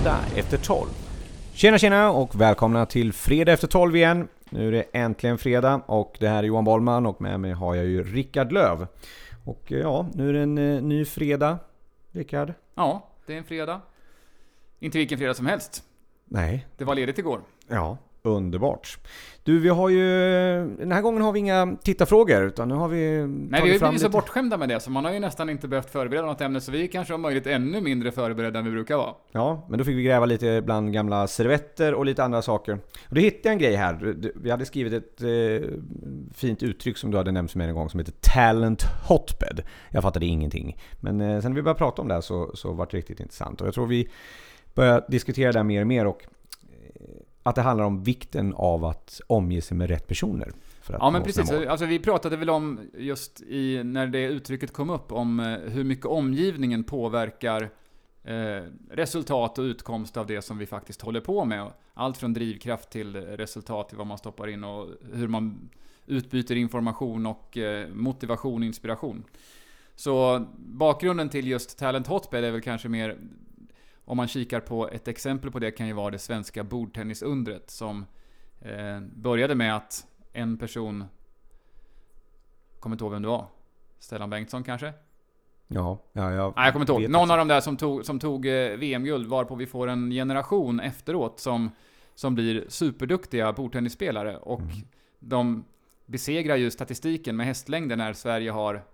[0.00, 0.88] Fredag efter 12.
[1.52, 4.28] Tjena tjena och välkomna till Fredag efter 12 igen.
[4.50, 7.74] Nu är det äntligen fredag och det här är Johan Bollman och med mig har
[7.74, 8.86] jag ju Rickard Löv.
[9.44, 11.58] Och eh, ja, nu är det en eh, ny fredag.
[12.12, 12.52] Rickard?
[12.74, 13.80] Ja, det är en fredag.
[14.78, 15.82] Inte vilken fredag som helst.
[16.24, 16.66] Nej.
[16.76, 17.40] Det var ledigt igår.
[17.68, 18.98] Ja, underbart.
[19.42, 20.04] Du, vi har ju...
[20.78, 23.78] Den här gången har vi inga tittarfrågor utan nu har vi Nej, vi har ju
[23.78, 26.60] blivit så bortskämda med det så man har ju nästan inte behövt förbereda något ämne
[26.60, 29.14] så vi är kanske om möjligt ännu mindre förberedda än vi brukar vara.
[29.32, 32.72] Ja, men då fick vi gräva lite bland gamla servetter och lite andra saker.
[33.08, 34.16] Och då hittade jag en grej här.
[34.34, 35.68] Vi hade skrivit ett eh,
[36.34, 39.62] fint uttryck som du hade nämnt för mig en gång som heter Talent Hotbed.
[39.90, 40.76] Jag fattade ingenting.
[41.00, 43.20] Men eh, sen när vi började prata om det här så, så var det riktigt
[43.20, 43.60] intressant.
[43.60, 44.08] Och jag tror vi
[44.74, 46.26] börjar diskutera det här mer och mer och
[47.50, 50.52] att det handlar om vikten av att omge sig med rätt personer.
[50.88, 55.12] ja men precis, alltså, vi pratade väl om just i, när det uttrycket kom upp
[55.12, 57.70] om eh, hur mycket omgivningen påverkar
[58.24, 61.70] eh, resultat och utkomst av det som vi faktiskt håller på med.
[61.94, 65.70] Allt från drivkraft till resultat till vad man stoppar in och hur man
[66.06, 69.24] utbyter information och eh, motivation och inspiration.
[69.96, 73.16] Så bakgrunden till just Talent Hotbed är väl kanske mer
[74.04, 78.06] om man kikar på ett exempel på det kan ju vara det svenska bordtennisundret som
[78.60, 81.04] eh, började med att en person,
[82.80, 83.46] kommer inte ihåg vem det var,
[83.98, 84.92] Stellan Bengtsson kanske?
[85.72, 87.10] Ja, ja jag Nej, jag kommer inte ihåg.
[87.10, 90.80] Någon av de där som tog, som tog eh, VM-guld, varpå vi får en generation
[90.80, 91.70] efteråt som,
[92.14, 94.36] som blir superduktiga bordtennisspelare.
[94.36, 94.74] Och mm.
[95.18, 95.64] de
[96.06, 98.84] besegrar ju statistiken med hästlängder när Sverige har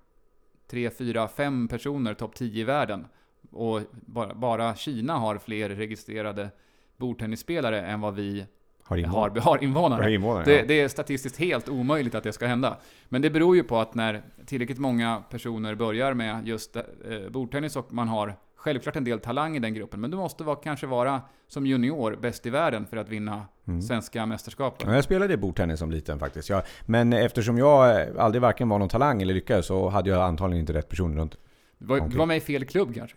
[0.71, 3.07] 3, 4, 5 personer topp 10 i världen.
[3.51, 6.51] Och bara, bara Kina har fler registrerade
[6.97, 8.47] bordtennisspelare än vad vi
[8.83, 9.41] har invånare.
[9.41, 10.03] Har, har invånare.
[10.03, 10.65] Har invånare det, ja.
[10.69, 12.77] det, är statistiskt helt omöjligt att det ska hända.
[13.09, 16.83] Men det beror ju på att när tillräckligt många personer börjar med just eh,
[17.31, 20.57] bordtennis och man har självklart en del talang i den gruppen, men du måste vara,
[20.57, 23.83] kanske vara som junior bäst i världen för att vinna mm.
[23.83, 24.83] svenska mästerskap.
[24.87, 26.49] Ja, jag spelade bordtennis som liten faktiskt.
[26.49, 30.61] Jag, men eftersom jag aldrig varken var någon talang eller lyckades så hade jag antagligen
[30.61, 31.37] inte rätt person runt.
[31.79, 33.17] Du var, du var med i fel klubb kanske?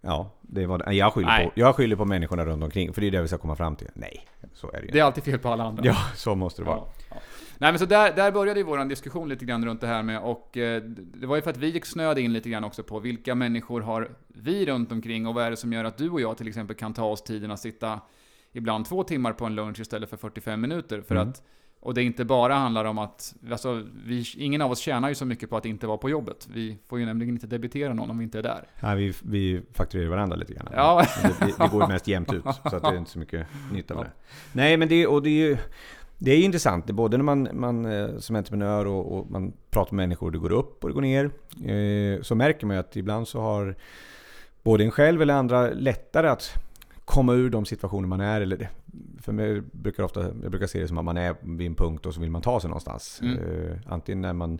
[0.00, 2.92] Ja, det var, jag, skyller på, jag skyller på människorna runt omkring.
[2.92, 3.88] För det är det vi ska komma fram till.
[3.94, 4.92] Nej, så är det ju.
[4.92, 5.84] Det är alltid fel på alla andra.
[5.84, 6.76] Ja, så måste det vara.
[6.76, 7.16] Ja, ja.
[7.58, 10.20] Nej men så där, där började ju våran diskussion lite grann runt det här med
[10.20, 12.98] och eh, det var ju för att vi gick snöade in lite grann också på
[12.98, 16.20] vilka människor har vi runt omkring och vad är det som gör att du och
[16.20, 18.00] jag till exempel kan ta oss tiden att sitta
[18.52, 21.00] ibland två timmar på en lunch istället för 45 minuter.
[21.00, 21.28] För mm.
[21.28, 21.42] att
[21.82, 25.26] och det inte bara handlar om att, alltså, vi, ingen av oss tjänar ju så
[25.26, 26.48] mycket på att inte vara på jobbet.
[26.52, 28.64] Vi får ju nämligen inte debitera någon om vi inte är där.
[28.80, 30.68] Ja, vi, vi fakturerar varandra lite grann.
[30.72, 31.06] Ja.
[31.22, 33.94] Det, det, går ju mest jämnt ut, så att det är inte så mycket nytta
[33.94, 34.10] med det.
[34.52, 35.56] Nej, men det, och det är ju...
[36.22, 40.02] Det är intressant, både när man, man eh, som entreprenör och, och, man pratar med
[40.02, 41.24] människor, det går upp och det går ner.
[41.66, 43.76] Eh, så märker man ju att ibland så har
[44.62, 46.52] både en själv eller andra lättare att
[47.10, 48.40] komma ur de situationer man är.
[48.40, 48.68] Eller,
[49.18, 52.06] för mig brukar ofta, jag brukar se det som att man är vid en punkt
[52.06, 53.20] och så vill man ta sig någonstans.
[53.22, 53.38] Mm.
[53.38, 54.58] Uh, antingen är man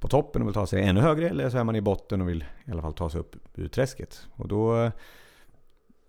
[0.00, 2.28] på toppen och vill ta sig ännu högre eller så är man i botten och
[2.28, 4.26] vill i alla fall ta sig upp ur träsket.
[4.30, 4.90] Och då,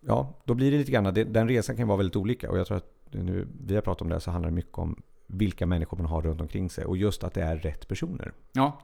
[0.01, 2.51] ja, då blir det lite grann, den resan kan vara väldigt olika.
[2.51, 5.01] Och jag tror att nu vi har pratat om det så handlar det mycket om
[5.27, 6.85] vilka människor man har runt omkring sig.
[6.85, 8.33] Och just att det är rätt personer.
[8.51, 8.81] Ja,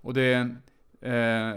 [0.00, 0.56] och det...
[1.00, 1.54] Eh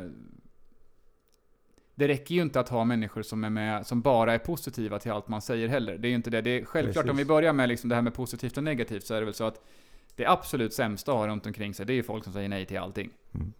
[2.03, 5.11] det räcker ju inte att ha människor som är med, som bara är positiva till
[5.11, 5.97] allt man säger heller.
[5.97, 6.41] Det är ju inte det.
[6.41, 7.11] Det är självklart, Precis.
[7.11, 9.33] om vi börjar med liksom det här med positivt och negativt, så är det väl
[9.33, 9.65] så att
[10.15, 12.65] det absolut sämsta att ha runt omkring sig, det är ju folk som säger nej
[12.65, 13.09] till allting.
[13.33, 13.53] Mm.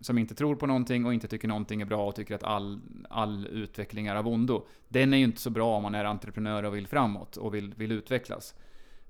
[0.00, 2.80] Som inte tror på någonting och inte tycker någonting är bra och tycker att all,
[3.10, 4.66] all utveckling är av ondo.
[4.88, 7.74] Den är ju inte så bra om man är entreprenör och vill framåt och vill,
[7.74, 8.54] vill utvecklas.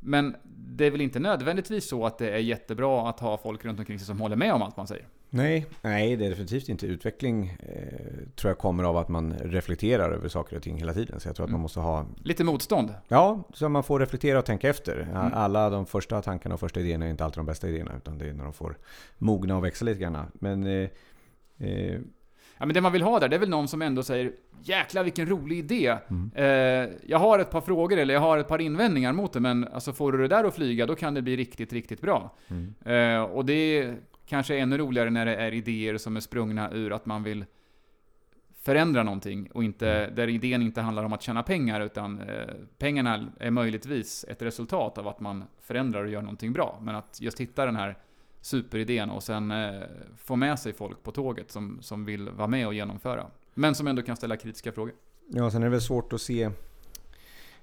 [0.01, 3.79] Men det är väl inte nödvändigtvis så att det är jättebra att ha folk runt
[3.79, 5.07] omkring sig som håller med om allt man säger?
[5.35, 6.87] Nej, nej det är definitivt inte.
[6.87, 11.21] Utveckling eh, tror jag kommer av att man reflekterar över saker och ting hela tiden.
[11.21, 11.63] Så jag tror att man mm.
[11.63, 12.07] måste ha...
[12.23, 12.95] Lite motstånd?
[13.09, 15.09] Ja, så man får reflektera och tänka efter.
[15.11, 15.33] Mm.
[15.35, 17.93] Alla de första tankarna och första idéerna är inte alltid de bästa idéerna.
[17.97, 18.79] Utan det är när de får
[19.19, 20.31] mogna och växa lite grann.
[20.35, 20.67] Men...
[20.67, 20.89] Eh,
[21.59, 22.01] eh...
[22.59, 24.33] Ja, men det man vill ha där, det är väl någon som ändå säger
[24.65, 25.97] Jäklar vilken rolig idé!
[26.11, 26.31] Mm.
[26.35, 29.69] Eh, jag har ett par frågor, eller jag har ett par invändningar mot det, men
[29.69, 32.37] alltså får du det där att flyga, då kan det bli riktigt, riktigt bra.
[32.49, 32.75] Mm.
[32.85, 33.95] Eh, och det
[34.27, 37.45] kanske ännu roligare när det är idéer som är sprungna ur att man vill
[38.63, 40.15] förändra någonting och inte, mm.
[40.15, 44.99] där idén inte handlar om att tjäna pengar utan eh, pengarna är möjligtvis ett resultat
[44.99, 46.79] av att man förändrar och gör någonting bra.
[46.83, 47.99] Men att just hitta den här
[48.41, 49.83] superidén och sen eh,
[50.17, 53.27] få med sig folk på tåget som, som vill vara med och genomföra.
[53.55, 54.95] Men som ändå kan ställa kritiska frågor.
[55.29, 56.51] Ja, sen är det väl svårt att se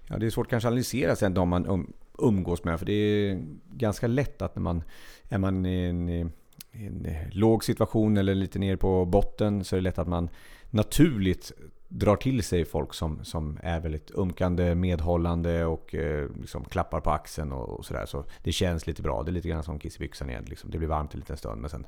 [0.10, 2.80] Ja, det är svårt kanske att analysera sen de man um, umgås med.
[2.80, 3.42] För det är
[3.74, 4.84] ganska lätt att när man
[5.30, 6.32] är man i en
[6.71, 10.30] en låg situation eller lite ner på botten så är det lätt att man
[10.69, 11.51] naturligt
[11.88, 17.10] drar till sig folk som, som är väldigt umkande, medhållande och eh, liksom klappar på
[17.12, 18.06] axeln och, och sådär.
[18.06, 19.24] Så det känns lite bra.
[19.24, 20.45] Det är lite grann som kiss i byxan igen.
[20.48, 20.71] Liksom.
[20.71, 21.88] Det blir varmt en liten stund men sen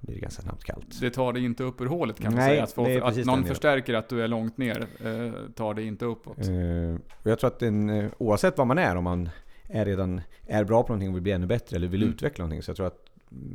[0.00, 1.00] blir det ganska snabbt kallt.
[1.00, 2.62] Det tar dig inte upp ur hålet kan man Nej, säga.
[2.62, 6.04] Att, få, att någon den förstärker att du är långt ner eh, tar dig inte
[6.04, 6.38] uppåt.
[6.38, 9.28] Eh, och jag tror att en, eh, oavsett vad man är, om man
[9.68, 12.14] är redan är bra på någonting och vill bli ännu bättre eller vill Mm.
[12.14, 12.62] utveckla någonting.
[12.62, 13.03] Så jag tror att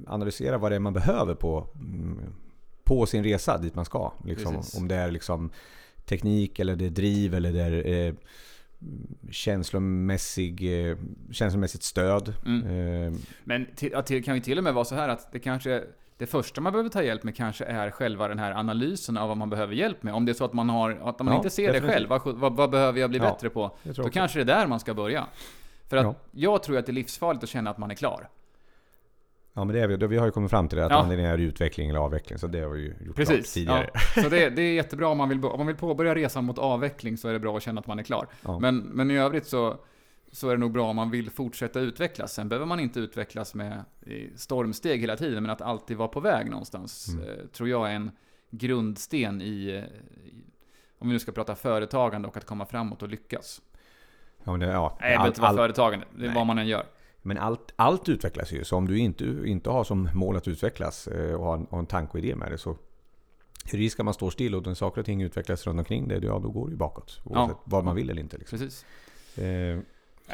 [0.07, 1.67] analysera vad det är man behöver på,
[2.83, 4.13] på sin resa dit man ska.
[4.25, 5.49] Liksom, om det är liksom
[6.05, 8.13] teknik eller det är driv eller det är eh,
[9.31, 10.97] känslomässig, eh,
[11.31, 12.33] känslomässigt stöd.
[12.45, 12.63] Mm.
[13.07, 15.83] Eh, Men till, det kan ju till och med vara så här att det kanske
[16.17, 19.37] det första man behöver ta hjälp med kanske är själva den här analysen av vad
[19.37, 20.13] man behöver hjälp med.
[20.13, 22.21] Om det är så att man, har, att man Ja, inte ser det själv, vad,
[22.25, 23.77] vad, vad behöver jag bli Ja, bättre på?
[23.83, 24.09] Då också.
[24.09, 25.27] kanske det är där man ska börja.
[25.87, 26.15] För att Ja.
[26.31, 28.29] jag tror att det är livsfarligt att känna att man är klar.
[29.59, 30.97] Ja men det är vi, vi har ju kommit fram till det att Ja.
[30.97, 32.39] antingen är utveckling eller avveckling.
[32.39, 33.53] Så det har vi ju gjort Precis.
[33.53, 33.89] tidigare.
[34.15, 34.21] Ja.
[34.23, 37.17] Så det, det är jättebra om man, vill, om man vill påbörja resan mot avveckling
[37.17, 38.27] så är det bra att känna att man är klar.
[38.41, 38.59] Ja.
[38.59, 39.77] Men, men i övrigt så,
[40.31, 42.33] så är det nog bra om man vill fortsätta utvecklas.
[42.33, 43.83] Sen behöver man inte utvecklas med
[44.35, 47.29] stormsteg hela tiden, men att alltid vara på väg någonstans Mm.
[47.29, 48.11] eh, tror jag är en
[48.51, 49.83] grundsten i,
[50.99, 53.61] om vi nu ska prata företagande och att komma framåt och lyckas.
[54.43, 56.35] Ja, men det, ja, Nej, det behöver inte vara företagande, det är Nej.
[56.35, 56.83] vad man än gör.
[57.21, 58.63] Men allt, allt utvecklas ju.
[58.63, 61.79] Så om du inte, inte har som mål att utvecklas eh, och har en, har
[61.79, 62.77] en tanke och idé med det så
[63.99, 66.49] att man står still och när saker och ting utvecklas runt omkring det, ja då
[66.49, 67.21] går det ju bakåt.
[67.25, 68.37] Oavsett vad man vill eller inte.
[68.37, 68.59] Liksom.
[68.59, 68.85] Precis.
[69.37, 69.79] Eh,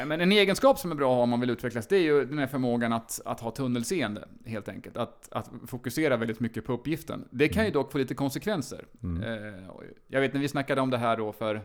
[0.06, 2.26] Men en egenskap som är bra att ha om man vill utvecklas, det är ju
[2.26, 4.98] den här förmågan att, att ha tunnelseende, helt enkelt.
[4.98, 7.28] Att, att fokusera väldigt mycket på uppgiften.
[7.32, 8.86] Det kan ju dock få lite konsekvenser.
[9.04, 9.24] mm.
[9.24, 9.62] Eh,
[10.08, 11.62] jag vet när vi snackade om det här då för,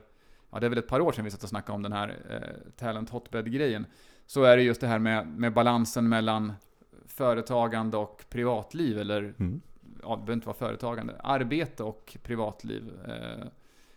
[0.50, 2.17] ja det är väl ett par år sedan vi satt och snackade om den här
[2.31, 3.87] eh, Talent Hotbed-grejen.
[4.31, 6.53] Så är det just det här med, med balansen mellan
[7.06, 9.61] företagande och privatliv, eller Mm.
[10.03, 12.91] ja, det behöver inte vara företagande, arbete och privatliv.
[13.09, 13.47] Eh,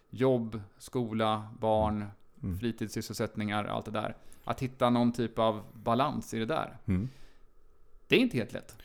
[0.09, 2.05] jobb, skola, barn,
[2.43, 2.59] Mm.
[2.59, 4.15] fritidssysselsättningar, allt det där.
[4.43, 6.77] Att hitta någon typ av balans i det där.
[6.85, 7.09] Mm.
[8.07, 8.77] Det är inte helt lätt.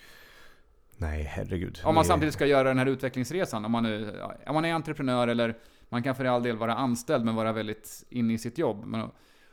[0.97, 1.81] Nej, herregud.
[1.85, 5.29] Om man samtidigt ska göra den här utvecklingsresan, om man, nu, om man är entreprenör
[5.29, 5.59] eller
[5.89, 8.85] man kan för all del vara anställd men vara väldigt inne i sitt jobb.
[8.85, 9.11] Men,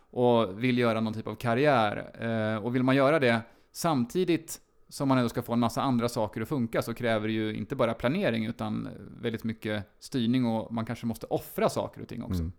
[0.09, 2.11] och vill göra någon typ av karriär.
[2.19, 3.41] Eh, och vill man göra det
[3.71, 7.33] samtidigt som man ändå ska få en massa andra saker att funka så kräver det
[7.33, 8.89] ju inte bara planering utan
[9.21, 12.41] väldigt mycket styrning och man kanske måste offra saker och ting också.
[12.41, 12.51] Mm.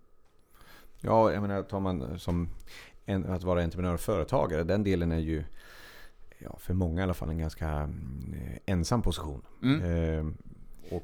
[1.00, 2.48] Ja, jag menar tar man som
[3.04, 5.44] en, att vara entreprenör och företagare, den delen är ju
[6.38, 8.34] ja, för många i alla fall en ganska mm,
[8.66, 9.42] ensam position.
[9.62, 9.80] Mm.
[9.80, 10.32] Eh,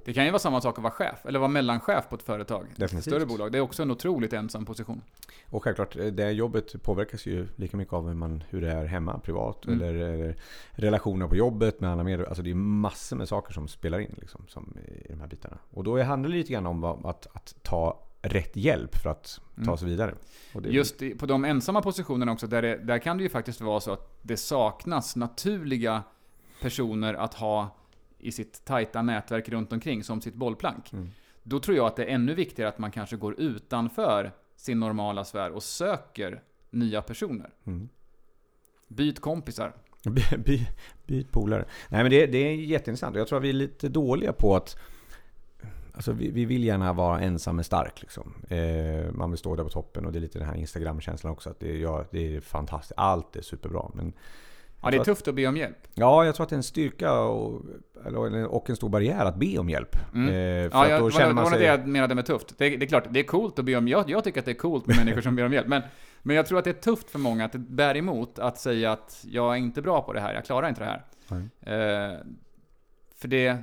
[0.05, 2.67] Det kan ju vara samma sak att vara chef, eller vara mellanchef på ett företag.
[2.73, 3.15] Ett Definitivt.
[3.15, 3.53] större bolag.
[3.53, 5.03] Det är också en otroligt ensam position.
[5.51, 8.85] Och självklart, eh, det jobbet påverkas ju lika mycket av hur, man, hur det är
[8.85, 9.79] hemma, privat, Mm.
[9.81, 10.37] eller, eller
[10.73, 12.29] relationer på jobbet med andra medarbetare.
[12.31, 14.77] Alltså det är massor med saker som spelar in liksom, som
[15.07, 15.59] i de här bitarna.
[15.71, 19.63] Och då handlar det lite grann om att, att ta rätt hjälp för att ta
[19.63, 19.77] Mm.
[19.77, 20.15] sig vidare.
[20.55, 23.29] Och det, Just i, på de ensamma positionerna också, där, det, där kan det ju
[23.29, 26.03] faktiskt vara så att det saknas naturliga
[26.61, 27.77] personer att ha
[28.23, 30.93] i sitt tajta nätverk runt omkring som sitt bollplank.
[30.93, 31.11] Mm.
[31.43, 35.25] Då tror jag att det är ännu viktigare att man kanske går utanför sin normala
[35.25, 37.51] sfär och söker nya personer.
[37.65, 37.89] Mm.
[38.89, 39.73] Byt kompisar.
[40.05, 40.67] By, by,
[41.07, 41.65] byt polare.
[41.89, 43.17] Nej men det, det är jätteintressant.
[43.17, 44.77] Jag tror att vi är lite dåliga på att
[45.95, 48.03] Alltså vi, vi vill gärna vara ensam men stark.
[48.03, 48.35] Liksom.
[48.49, 51.51] Eh, man vill stå där på toppen och det är lite den här Instagram-känslan också.
[51.51, 52.93] Att det, ja, det är fantastiskt.
[52.97, 53.91] Allt är superbra.
[53.95, 54.13] Men
[54.83, 55.77] Ja, det är tufft att be om hjälp.
[55.95, 57.63] Ja, jag tror att det är en styrka och,
[58.49, 59.97] och en stor barriär att be om hjälp.
[60.15, 60.29] Mm.
[60.29, 61.61] Eh, Ja, jag, då det känner man det var sig...
[61.61, 62.59] det jag menade med tufft.
[62.59, 64.53] Det, det är klart, det är coolt att be om jag, jag tycker att det
[64.53, 65.67] är coolt med människor som ber om hjälp.
[65.67, 65.83] Men,
[66.23, 68.93] men jag tror att det är tufft för många att det bär emot att säga
[68.93, 71.05] att jag är inte bra på det här, jag klarar inte det här.
[71.61, 72.19] Eh,
[73.15, 73.57] för det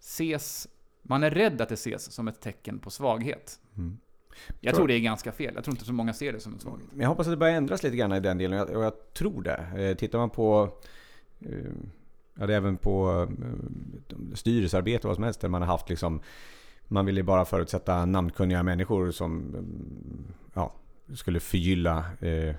[0.00, 0.68] ses,
[1.02, 3.60] man är rädd att det ses som ett tecken på svaghet.
[3.76, 3.98] Mm.
[4.60, 5.52] Jag Tror- tror det är ganska fel.
[5.54, 6.88] Jag tror inte så många ser det som en svaghet.
[6.92, 8.92] Men jag hoppas att det börjar ändras lite grann i den delen och jag, jag
[9.14, 9.66] tror det.
[9.90, 10.70] Eh, tittar man på
[11.40, 11.48] eh,
[12.40, 13.26] Ja, det är även på
[14.10, 16.20] eh, styrelsearbete och vad som helst där man har haft liksom
[16.88, 20.72] Man ville bara förutsätta namnkunniga människor som mm, ja,
[21.14, 22.54] skulle förgylla eh,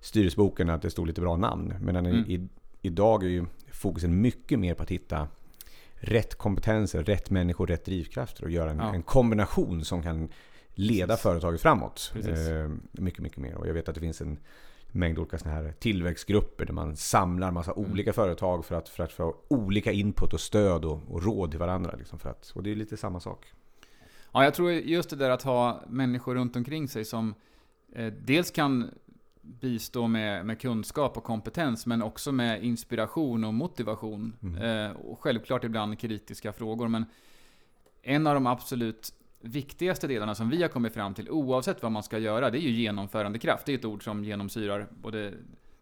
[0.00, 1.74] styrelseboken att det stod lite bra namn.
[1.80, 2.24] Medan Mm.
[2.30, 2.48] i,
[2.82, 5.28] idag är ju fokusen mycket mer på att hitta
[5.98, 8.94] rätt kompetenser, rätt människor, rätt drivkrafter och göra en, Ja.
[8.94, 10.28] en kombination som kan
[10.74, 11.22] leda Precis.
[11.22, 12.12] företaget framåt.
[12.14, 13.54] Eh, mycket, mycket mer.
[13.54, 14.38] Och jag vet att det finns en
[14.92, 17.90] mängd olika såna här tillväxtgrupper där man samlar massa Mm.
[17.90, 21.60] olika företag för att, för att få olika input och stöd och, och råd till
[21.60, 21.94] varandra.
[21.98, 23.46] Liksom för att, och det är lite samma sak.
[24.32, 27.34] Ja, jag tror just det där att ha människor runt omkring sig som
[27.94, 28.90] eh, dels kan
[29.46, 34.36] bistå med, med kunskap och kompetens, men också med inspiration och motivation.
[34.42, 34.62] Mm.
[34.62, 37.04] Eh, och självklart ibland kritiska frågor, men
[38.02, 42.02] en av de absolut viktigaste delarna som vi har kommit fram till, oavsett vad man
[42.02, 43.66] ska göra, det är ju genomförandekraft.
[43.66, 45.34] Det är ett ord som genomsyrar både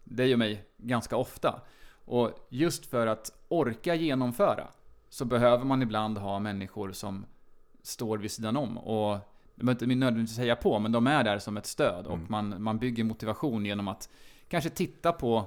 [0.03, 1.61] dig och mig ganska ofta.
[2.05, 4.67] Och just för att orka genomföra
[5.09, 7.25] så behöver man ibland ha människor som
[7.81, 8.77] står vid sidan om.
[8.77, 9.17] Och
[9.55, 12.07] de behöver inte nödvändigtvis säga på, men de är där som ett stöd.
[12.07, 12.25] Och Mm.
[12.29, 14.09] man, man bygger motivation genom att
[14.49, 15.45] kanske titta på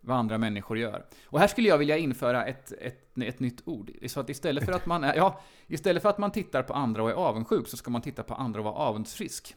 [0.00, 1.04] vad andra människor gör.
[1.26, 3.90] Och här skulle jag vilja införa ett, ett, ett nytt ord.
[4.06, 7.02] Så att istället för att man är, ja, istället för att man tittar på andra
[7.02, 9.54] och är avundsjuk så ska man titta på andra och vara avundsfrisk.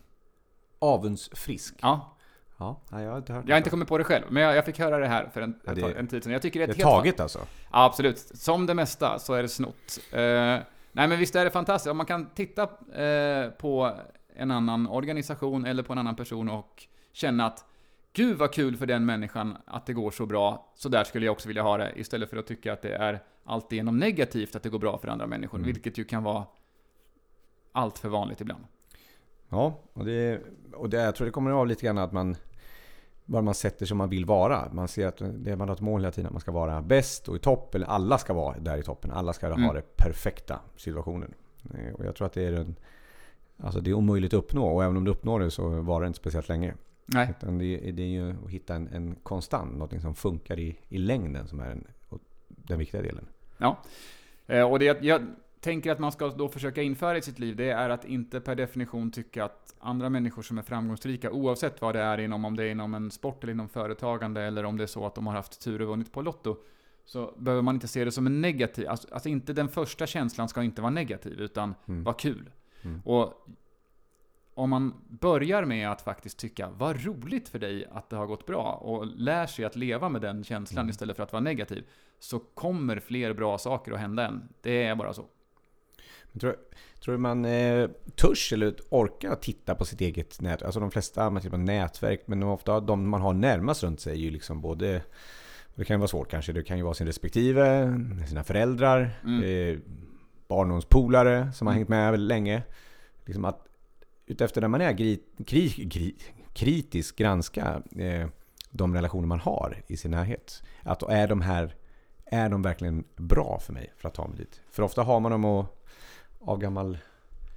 [0.79, 1.75] Avundsfrisk.
[1.81, 2.15] Ja,
[2.61, 4.65] Ja, jag har inte hört jag har inte kommit på det själv, men jag, jag
[4.65, 6.33] fick höra det här för en, Ja, det- en tid sedan.
[6.33, 7.39] Jag tycker det är Det är helt taget alltså?
[7.71, 8.17] Ja, absolut.
[8.19, 9.99] Som det mesta så är det snott.
[10.11, 10.55] Eh,
[10.91, 11.91] nej, men visst är det fantastiskt.
[11.91, 12.63] Om man kan titta
[13.03, 13.91] eh, på
[14.35, 17.65] en annan organisation eller på en annan person och känna att
[18.13, 21.33] Gud vad kul för den människan att det går så bra, så där skulle jag
[21.33, 21.91] också vilja ha det.
[21.95, 25.27] Istället för att tycka att det är alltigenom negativt att det går bra för andra
[25.27, 25.65] människor, Mm.
[25.65, 26.45] vilket ju kan vara
[27.71, 28.63] allt för vanligt ibland.
[29.49, 30.41] Ja, och, det,
[30.73, 32.35] och det, jag tror det kommer av lite grann att man
[33.29, 34.69] var man sätter som man vill vara.
[34.73, 37.27] Man ser att det man har ett mål hela tiden, att man ska vara bäst
[37.27, 37.75] och i topp.
[37.75, 39.11] Eller alla ska vara där i toppen.
[39.11, 39.63] Alla ska Mm.
[39.63, 41.33] ha det perfekta situationen.
[41.73, 42.75] Eh, Och jag tror att det är en,
[43.63, 46.07] Alltså det är omöjligt att uppnå och även om du uppnår det så var det
[46.07, 46.73] inte speciellt länge.
[47.05, 50.79] Nej, Utan det, det är ju att hitta en, en konstant, något som funkar i,
[50.89, 51.87] i längden som är en,
[52.47, 53.25] den viktiga delen.
[53.57, 53.77] Ja.
[54.47, 55.21] Eh, Och det jag
[55.59, 58.55] tänker att man ska då försöka införa i sitt liv, det är att inte per
[58.55, 62.63] definition tycka att andra människor som är framgångsrika, oavsett vad det är inom, om det
[62.63, 65.33] är inom en sport eller inom företagande, eller om det är så att de har
[65.33, 66.57] haft tur och vunnit på Lotto,
[67.05, 70.49] så behöver man inte se det som en negativ, alltså, alltså inte den första känslan
[70.49, 72.03] ska inte vara negativ, utan Mm.
[72.03, 72.49] vara kul.
[72.81, 73.01] Mm.
[73.05, 73.47] Och
[74.53, 78.45] om man börjar med att faktiskt tycka, vad roligt för dig att det har gått
[78.45, 80.89] bra, och lär sig att leva med den känslan Mm.
[80.89, 81.85] istället för att vara negativ,
[82.19, 84.49] så kommer fler bra saker att hända än.
[84.61, 85.25] Det är bara så.
[86.39, 86.55] Tror,
[87.03, 90.63] tror du man eh, törs eller orkar titta på sitt eget nät?
[90.63, 94.13] Alltså de flesta man tittar på nätverk, men ofta de man har närmast runt sig
[94.13, 95.01] är ju liksom både
[95.75, 96.53] det kan ju vara svårt kanske.
[96.53, 97.93] Det kan ju vara sin respektive,
[98.27, 99.43] sina föräldrar, Mm.
[99.43, 99.79] eh,
[100.47, 101.77] barndomspolare som har Mm.
[101.79, 102.63] hängt med väldigt länge.
[103.25, 103.65] Liksom att
[104.25, 106.15] utefter när man är gri, kri, kri,
[106.53, 108.27] kritisk granska eh,
[108.69, 110.63] de relationer man har i sin närhet.
[110.83, 111.75] Att är de här
[112.25, 114.61] är de verkligen bra för mig för att ta mig dit?
[114.71, 115.78] För ofta har man dem och,
[116.39, 116.97] av gammal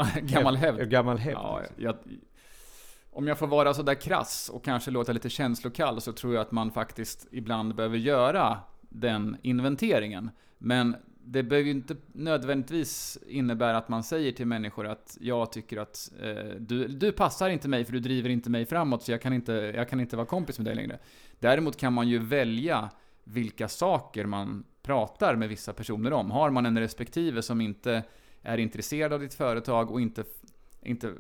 [0.22, 0.90] Gammal hävd.
[0.90, 1.36] Gammal hävd.
[1.36, 1.84] Ja, liksom.
[1.84, 1.96] jag,
[3.10, 6.52] om jag får vara sådär krass och kanske låta lite känslokall så tror jag att
[6.52, 10.30] man faktiskt ibland behöver göra den inventeringen.
[10.58, 15.76] Men det behöver ju inte nödvändigtvis innebära att man säger till människor att jag tycker
[15.76, 19.22] att eh, du, du passar inte mig för du driver inte mig framåt så jag
[19.22, 20.98] kan, inte, jag kan inte vara kompis med dig längre.
[21.38, 22.90] Däremot kan man ju välja
[23.24, 26.30] vilka saker man pratar med vissa personer om.
[26.30, 28.02] Har man en respektive som inte
[28.42, 30.24] är intresserad av ditt företag och inte,
[30.82, 31.12] inte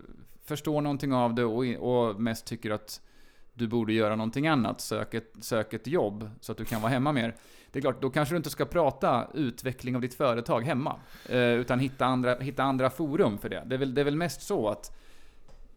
[0.44, 3.00] förstår någonting av det och, och mest tycker att
[3.54, 6.92] du borde göra någonting annat, sök ett, sök ett jobb så att du kan vara
[6.92, 7.34] hemma mer.
[7.72, 11.38] Det är klart, då kanske du inte ska prata utveckling av ditt företag hemma, eh,
[11.38, 13.62] utan hitta andra, hitta andra forum för det.
[13.66, 14.98] Det är, väl, det är väl mest så att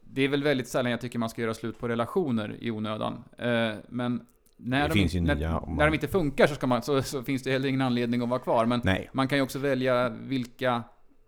[0.02, 3.24] det är väl väldigt sällan jag tycker man ska göra slut på relationer i onödan.
[3.38, 4.26] Eh, men
[4.58, 7.44] när, de, när, nya man- när de inte funkar så, ska man, så, så finns
[7.44, 8.66] det heller ingen anledning att vara kvar.
[8.66, 9.10] Men Nej.
[9.14, 10.84] man kan ju också välja vilka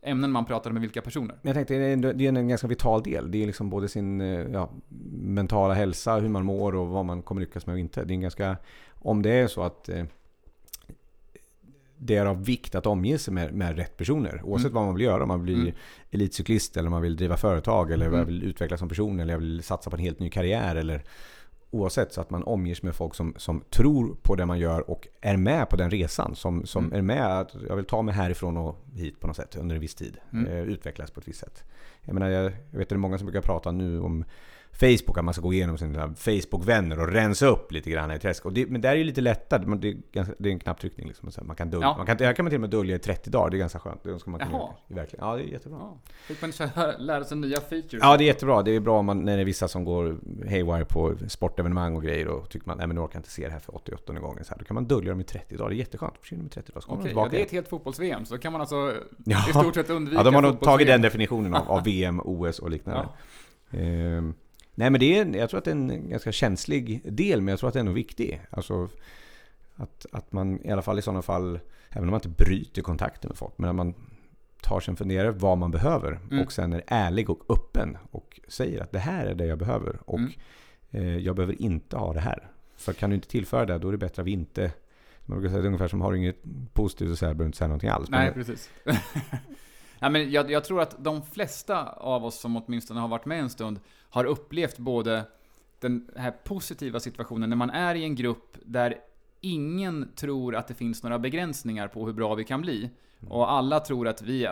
[0.08, 1.36] ämnen man pratar med vilka personer.
[1.42, 3.32] Jag tänkte, det är en- det är en ganska vital del.
[3.32, 4.70] Det är liksom både sin eh, ja,
[5.22, 8.04] mentala hälsa, hur man mår och vad man kommer lyckas med och inte.
[8.04, 8.58] Det är en ganska...
[9.00, 10.06] Om det är så att eh,
[11.98, 14.42] det är av vikt att omge sig med, med rätt personer.
[14.44, 14.76] Oavsett Mm.
[14.76, 15.22] vad man vill göra.
[15.24, 15.74] Om man blir Mm.
[16.12, 18.20] elitcyklist eller man vill driva företag eller Mm.
[18.20, 20.76] jag vill utvecklas som person eller jag vill satsa på en helt ny karriär.
[20.76, 21.04] Eller,
[21.72, 24.90] oavsett så att man omger sig med folk som, som tror på det man gör
[24.90, 26.36] och är med på den resan.
[26.36, 26.98] Som, som Mm.
[26.98, 29.82] är med att jag vill ta mig härifrån och hit på något sätt under en
[29.82, 30.18] viss tid.
[30.34, 30.46] Mm.
[30.52, 31.64] Eh, utvecklas på ett visst sätt.
[32.02, 34.26] Jag menar, jag, jag vet att det är många som brukar prata nu om
[34.80, 38.46] Facebook, att man ska gå igenom sina Facebook-vänner och rensa upp lite grann i träsk.
[38.46, 41.08] Och det, men det är ju lite lättare, det är, ganska, det är en knapptryckning.
[41.08, 41.30] Liksom.
[41.42, 41.98] Man kan dölja, Ja.
[41.98, 43.80] man kan, här kan man till och med dölja i 30 dagar, det är ganska
[43.80, 44.04] skönt.
[44.04, 44.70] Det önskar man kunde Jaha.
[44.90, 45.00] göra.
[45.02, 45.26] Verkligen.
[45.26, 45.78] Ja, det är jättebra.
[45.82, 45.98] Ja.
[46.28, 46.52] Fick man
[47.00, 48.00] lära sig nya features?
[48.04, 48.62] Ja, det är jättebra.
[48.64, 50.18] Det är bra om man, när det är vissa som går
[50.50, 53.46] haywire på sportevenemang och grejer och tycker man, nej men nu orkar jag inte se
[53.46, 54.44] det här för 88 gången.
[54.44, 55.70] Så här, då kan man dölja dem i 30 dagar.
[55.70, 56.14] Det är jätteskönt.
[56.22, 57.36] Försvinner de i 30 dagar, så kommer Okej, de ja, tillbaka.
[57.38, 58.94] det är ett helt fotbolls-VM, så då kan man alltså
[59.26, 59.46] Ja.
[59.50, 62.60] i stort sett undvika Ja, de har nog tagit den definitionen av, av VM, OS
[62.60, 63.10] och liknande.
[63.72, 64.34] Ehm,
[64.78, 67.60] nej men det är, jag tror att det är en ganska känslig del, men jag
[67.60, 68.42] tror att det är nog viktig.
[68.50, 68.90] Alltså
[69.76, 73.28] att, att man i alla fall i sådana fall, även om man inte bryter kontakten
[73.30, 73.94] med folk, men att man
[74.62, 76.44] tar sig en funderare vad man behöver Mm.
[76.46, 80.00] och sen är ärlig och öppen och säger att det här är det jag behöver
[80.06, 80.32] och Mm.
[80.92, 82.52] eh, jag behöver inte ha det här.
[82.76, 84.72] För kan du inte tillföra det, då är det bättre att vi inte
[85.26, 86.44] man brukar säga det är ungefär som har du inget
[86.74, 88.10] positivt att säga, behöver du inte säga någonting alls.
[88.10, 88.70] Nej, Men- precis.
[90.00, 93.40] Ja, men jag, jag tror att de flesta av oss som åtminstone har varit med
[93.40, 93.80] en stund
[94.10, 95.26] har upplevt både
[95.80, 98.98] den här positiva situationen när man är i en grupp där
[99.42, 102.90] ingen tror att det finns några begränsningar på hur bra vi kan bli.
[103.30, 104.48] Och alla tror att vi...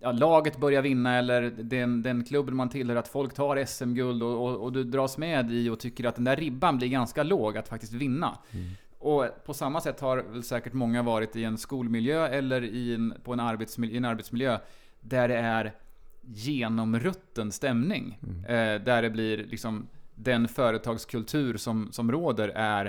[0.00, 4.44] Ja, laget börjar vinna eller den, den klubben man tillhör, att folk tar SM-guld och,
[4.44, 7.58] och, och, du dras med i och tycker att den där ribban blir ganska låg
[7.58, 8.38] att faktiskt vinna.
[8.50, 8.70] Mm.
[8.98, 13.14] Och på samma sätt har väl säkert många varit i en skolmiljö eller i en,
[13.24, 14.58] på en, arbetsmiljö, en arbetsmiljö
[15.00, 15.74] där det är
[16.34, 18.18] genomrutten stämning.
[18.22, 18.44] Mm.
[18.44, 22.86] Eh, där det blir liksom den företagskultur som, som råder är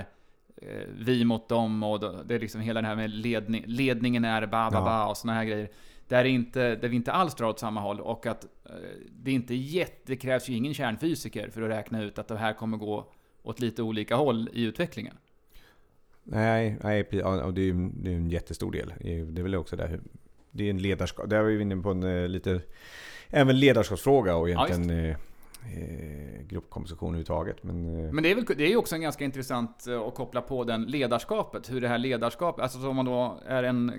[0.56, 4.46] eh, vi mot dem och det är liksom hela det här med ledning, ledningen är
[4.46, 5.68] ba ba ba och såna här grejer.
[6.08, 8.72] Där, inte, där vi inte alls drar åt samma håll och att eh,
[9.10, 12.52] det inte jätte, det krävs ju ingen kärnfysiker för att räkna ut att det här
[12.52, 15.14] kommer gå åt lite olika håll i utvecklingen.
[16.24, 18.92] Nej, nej och det är ju det är en jättestor del.
[19.32, 20.00] Det är väl också där,
[20.50, 22.60] det är en ledarskap, där var vi inne på en eh, lite,
[23.30, 27.62] även ledarskapsfråga och egentligen ja, eh, gruppkomposition överhuvudtaget.
[27.62, 28.12] Men, eh.
[28.12, 30.64] men det är väl det är ju också en ganska intressant eh, att koppla på
[30.64, 31.70] den ledarskapet.
[31.70, 33.92] Hur det här ledarskapet, alltså om man då är en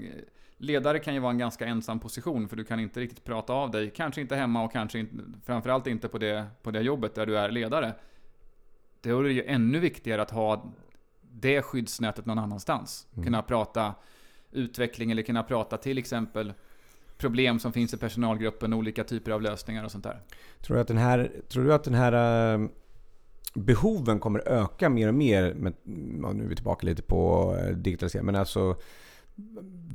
[0.62, 3.72] Ledare kan ju vara en ganska ensam position för du kan inte riktigt prata av
[3.72, 3.90] dig.
[3.96, 7.38] Kanske inte hemma och kanske inte, framförallt inte på det, på det jobbet där du
[7.38, 7.94] är ledare.
[9.02, 10.74] Då är det ju ännu viktigare att ha
[11.22, 13.08] det skyddsnätet någon annanstans.
[13.14, 13.26] Mm.
[13.26, 13.94] Kunna prata
[14.52, 16.54] utveckling eller kunna prata till exempel
[17.22, 20.22] problem som finns i personalgruppen, olika typer av lösningar och sånt där.
[20.62, 22.14] Tror du att den här, tror du att den här
[22.54, 22.70] ehm,
[23.54, 25.54] behoven kommer öka mer och mer?
[25.54, 28.76] Med, nu är vi tillbaka lite på eh, digitalisering, men alltså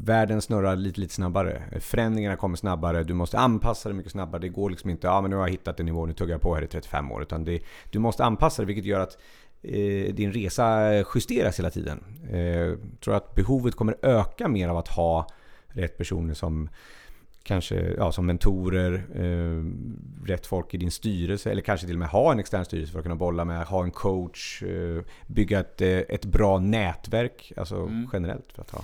[0.00, 1.62] världen snurrar lite, lite snabbare.
[1.80, 4.40] Förändringarna kommer snabbare, du måste anpassa dig mycket snabbare.
[4.40, 6.40] Det går liksom inte, ja men nu har jag hittat en nivå, nu tuggar jag
[6.40, 7.23] på här i 35 år.
[7.23, 9.19] Utan det, du måste anpassa dig, vilket gör att
[9.62, 12.04] eh, din resa eh, justeras hela tiden.
[12.30, 15.26] Eh, tror att behovet kommer öka mer av att ha
[15.69, 16.69] rätt personer som
[17.47, 19.65] kanske ja, som mentorer, eh,
[20.26, 22.99] rätt folk i din styrelse eller kanske till och med ha en extern styrelse för
[22.99, 27.76] att kunna bolla med, ha en coach, eh, bygga ett, eh, ett bra nätverk, alltså
[27.76, 28.09] mm.
[28.13, 28.82] generellt för att ha.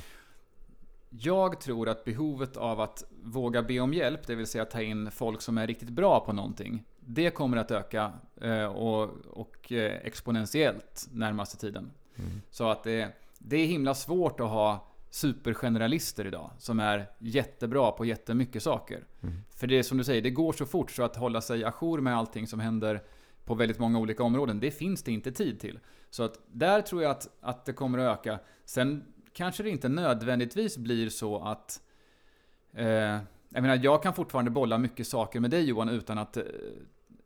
[1.11, 5.11] Jag tror att behovet av att våga be om hjälp, det vill säga ta in
[5.11, 10.07] folk som är riktigt bra på någonting, det kommer att öka eh, och, och eh,
[10.07, 11.91] exponentiellt närmaste tiden.
[12.17, 12.43] Mm.
[12.51, 18.05] Så att det, det är himla svårt att ha supergeneralister idag som är jättebra på
[18.05, 19.05] jättemycket saker.
[19.23, 19.35] Mm.
[19.57, 22.01] För det är som du säger, det går så fort så att hålla sig ajour
[22.01, 23.03] med allting som händer
[23.45, 25.79] på väldigt många olika områden, det finns det inte tid till.
[26.11, 28.39] Så att där tror jag att, att det kommer att öka.
[28.65, 31.81] Sen kanske det inte nödvändigtvis blir så att...
[32.73, 32.87] Eh,
[33.49, 36.43] jag menar, jag kan fortfarande bolla mycket saker med dig Johan utan att, eh,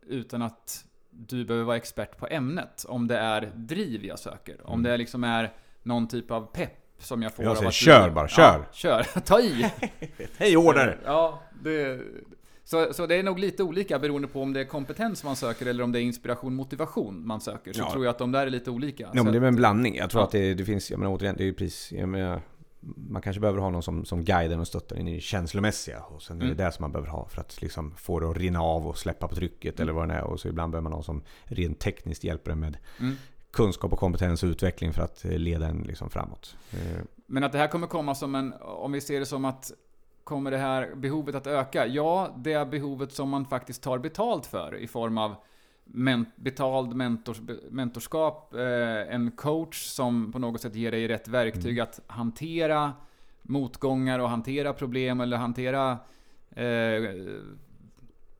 [0.01, 2.85] utan att du behöver vara expert på ämnet.
[2.87, 4.53] Om det är driv jag söker.
[4.53, 4.65] Mm.
[4.65, 8.13] Om det liksom är någon typ av pepp som jag får jag säger, kör du,
[8.13, 8.57] bara, kör!
[8.59, 9.71] Ja, kör, ta i!
[10.37, 10.99] Hej order!
[11.05, 11.99] Ja, det,
[12.63, 15.65] så, så det är nog lite olika beroende på om det är kompetens man söker
[15.65, 17.73] eller om det är inspiration, motivation man söker.
[17.73, 17.91] Så ja.
[17.91, 19.09] tror jag att de där är lite olika.
[19.13, 19.95] Ja, men det är en blandning.
[19.95, 20.25] Jag tror ja.
[20.25, 22.41] att det, det, finns, jag menar återigen, det är ju jag menar,
[22.95, 25.99] man kanske behöver ha någon som, som guider och stöttar in i det känslomässiga.
[25.99, 26.47] Och sen mm.
[26.47, 28.87] är det det som man behöver ha för att liksom få det att rinna av
[28.87, 29.83] och släppa på trycket mm.
[29.83, 30.23] eller vad det är.
[30.23, 33.15] Och så ibland behöver man någon som rent tekniskt hjälper en med mm.
[33.57, 36.55] Kunskap och kompetens och utveckling för att leda en liksom framåt.
[36.71, 37.03] Eh.
[37.25, 39.71] Men att det här kommer komma som en, om vi ser det som att
[40.23, 41.87] kommer det här behovet att öka?
[41.87, 45.35] Ja, det är behovet som man faktiskt tar betalt för i form av
[45.83, 51.77] men, betald mentors, mentorskap, eh, en coach som på något sätt ger dig rätt verktyg
[51.77, 51.83] mm.
[51.83, 52.93] att hantera
[53.41, 55.97] motgångar och hantera problem eller hantera
[56.49, 57.01] eh,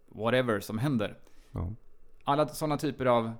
[0.07, 1.17] whatever som händer.
[1.51, 1.69] Ja.
[2.23, 3.33] Alla sådana typer av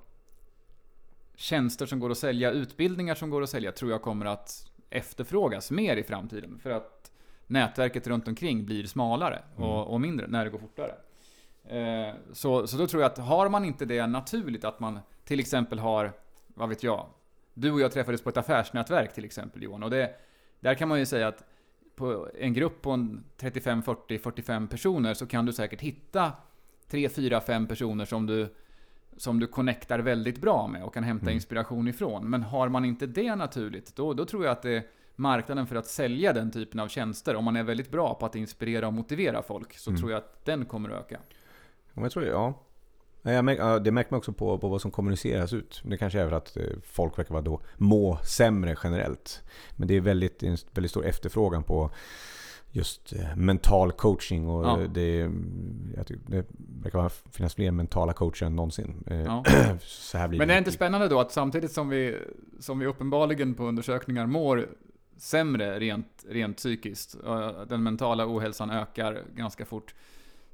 [1.38, 5.70] tjänster som går att sälja, utbildningar som går att sälja, tror jag kommer att efterfrågas
[5.70, 6.58] mer i framtiden.
[6.62, 7.12] För att
[7.46, 9.70] nätverket runt omkring blir smalare och, mm.
[9.70, 10.94] och mindre när det går fortare.
[11.64, 15.40] Eh, så, så då tror jag att har man inte det naturligt att man till
[15.40, 16.12] exempel har,
[16.46, 17.06] vad vet jag,
[17.54, 19.82] du och jag träffades på ett affärsnätverk till exempel Johan.
[19.82, 20.14] Och det,
[20.60, 21.44] där kan man ju säga att
[21.96, 26.32] på en grupp på en 35, 40, 45 personer så kan du säkert hitta
[26.88, 28.54] 3, 4, 5 personer som du
[29.18, 31.34] som du connectar väldigt bra med och kan hämta mm.
[31.34, 32.30] inspiration ifrån.
[32.30, 34.84] Men har man inte det naturligt, då, då tror jag att det
[35.16, 38.34] marknaden för att sälja den typen av tjänster, om man är väldigt bra på att
[38.34, 40.00] inspirera och motivera folk, så mm.
[40.00, 41.18] tror jag att den kommer att öka.
[41.94, 42.54] Ja, jag tror ja.
[43.22, 45.82] Jag det märker man också på, på vad som kommuniceras ut.
[45.84, 49.42] Det kanske är för att eh, folk verkar vara då må sämre generellt.
[49.76, 51.90] Men det är väldigt, en väldigt stor efterfrågan på
[52.78, 54.48] just eh, mental coaching.
[54.48, 54.76] Och ja.
[54.94, 55.30] det,
[56.26, 56.46] det
[56.82, 59.04] verkar finnas fler mentala coacher än någonsin.
[59.06, 59.44] Eh, ja.
[59.80, 62.16] Så här blir Men det är inte spännande då att samtidigt som vi,
[62.60, 64.68] som vi uppenbarligen på undersökningar mår
[65.16, 67.16] sämre rent, rent psykiskt.
[67.68, 69.94] Den mentala ohälsan ökar ganska fort.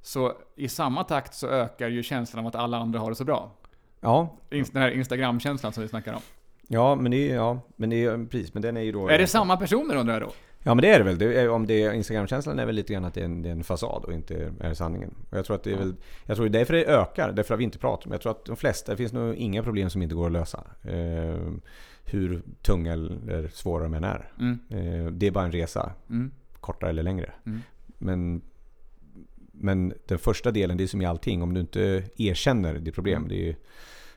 [0.02, 3.24] Så i samma takt så ökar ju känslan av att alla andra har det så
[3.24, 3.50] bra.
[4.00, 4.36] Ja.
[4.48, 6.20] Den här Instagram-känslan som vi snackar om.
[6.68, 9.08] Ja, men det är, ja, men det är precis, men den är ju då...
[9.08, 10.32] Är det samma personer undrar jag då?
[10.66, 11.18] Ja men det är det väl.
[11.18, 13.48] Det är, om det är Instagram-känslan är väl lite grann att det är en, det
[13.48, 15.14] är en fasad och inte är sanningen.
[15.30, 15.94] Och jag tror att det är väl...
[16.26, 18.32] Jag tror det är därför det ökar, därför att vi inte pratar om Jag tror
[18.32, 20.64] att de flesta, det finns nog inga problem som inte går att lösa.
[20.82, 21.52] Eh,
[22.04, 24.32] hur tunga eller svåra de än är.
[24.38, 24.58] Mm.
[24.68, 25.92] Eh, det är bara en resa.
[26.10, 26.30] Mm.
[26.60, 27.32] Kortare eller längre.
[27.46, 27.60] Mm.
[27.98, 28.42] Men,
[29.52, 31.42] men den första delen, det är som i allting.
[31.42, 33.16] Om du inte erkänner ditt problem.
[33.16, 33.28] Mm.
[33.28, 33.56] Det är,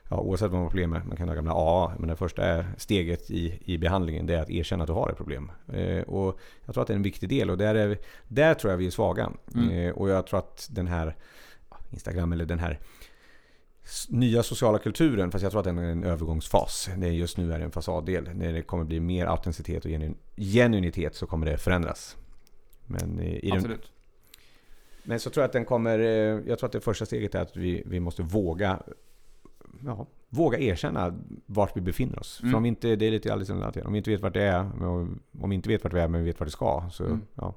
[0.08, 2.64] ja, oavsett vad man har problem med, man kan ha gamla AA, men det första
[2.76, 5.50] steget i, i behandlingen det är att erkänna att du har ett problem.
[5.72, 8.70] Eh, och jag tror att det är en viktig del och där, är, där tror
[8.70, 9.30] jag vi är svaga.
[9.54, 9.70] Mm.
[9.70, 11.16] Eh, och jag tror att den här
[11.90, 12.80] Instagram eller den här
[14.08, 16.90] nya sociala kulturen, fast jag tror att den är en övergångsfas.
[16.96, 18.30] Det just nu är det en fasaddel.
[18.34, 19.90] När det kommer bli mer autenticitet och
[20.36, 22.16] genuinitet så kommer det förändras.
[22.86, 23.82] Men i Absolut.
[23.82, 23.90] Den,
[25.02, 25.98] men så tror jag att den kommer...
[25.98, 28.82] Eh, jag tror att det första steget är att vi, vi måste våga
[29.84, 32.40] ja, våga erkänna vart vi befinner oss.
[32.42, 32.50] Mm.
[32.50, 34.82] För om vi inte, det är lite alldeles Om vi inte vet vart det är,
[35.40, 36.88] om vi inte vet vart vi är men vi vet vart det ska.
[36.90, 37.20] Så, mm.
[37.34, 37.54] ja.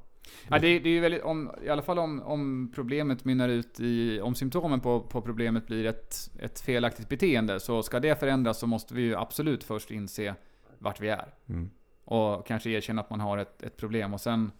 [0.47, 3.79] Ja, det, det är ju väldigt, om, i alla fall om, om problemet mynnar ut
[3.79, 8.59] i, om symptomen på, på problemet blir ett, ett felaktigt beteende, så ska det förändras
[8.59, 10.35] så måste vi ju absolut först inse
[10.79, 11.33] vart vi är.
[11.49, 11.69] Mm.
[12.05, 14.13] Och kanske erkänna att man har ett, ett problem.
[14.13, 14.51] Och sen,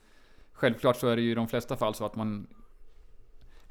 [0.54, 2.48] självklart så är det ju i de flesta fall så att man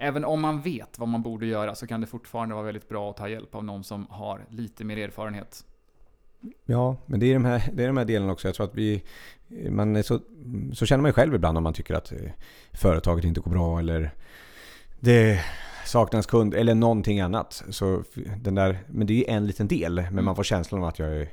[0.02, 3.10] Även om man vet vad man borde göra så kan det fortfarande vara väldigt bra
[3.10, 5.64] att ta hjälp av någon som har lite mer erfarenhet.
[6.66, 8.48] Ja, men det är de här, det är de här delarna också.
[8.48, 9.02] Jag tror att vi...
[9.70, 10.20] Man så,
[10.74, 12.18] så känner man ju själv ibland om man tycker att eh,
[12.72, 14.10] företaget inte går bra eller
[15.00, 15.40] det
[15.86, 17.64] saknas kund eller någonting annat.
[17.70, 18.02] Så
[18.36, 19.94] den där, men det är ju en liten del.
[19.94, 20.24] Men mm.
[20.24, 21.28] man får känslan av att jag är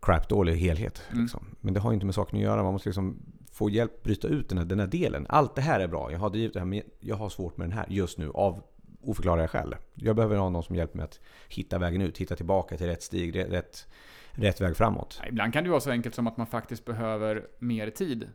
[0.00, 1.02] crap-dålig helhet.
[1.10, 1.22] Mm.
[1.22, 1.44] Liksom.
[1.60, 2.62] Men det har ju inte med saken att göra.
[2.62, 3.18] Man måste liksom
[3.58, 5.26] få hjälp bryta ut den här, den här delen.
[5.28, 6.12] Allt det här är bra.
[6.12, 8.62] Jag har drivit det här, men jag har svårt med den här just nu av
[9.00, 9.76] oförklarliga skäl.
[9.94, 13.02] Jag behöver ha någon som hjälper mig att hitta vägen ut, hitta tillbaka till rätt
[13.02, 13.86] stig, rätt,
[14.30, 15.20] rätt väg framåt.
[15.28, 18.28] Ibland kan det vara så enkelt som att man faktiskt behöver mer tid.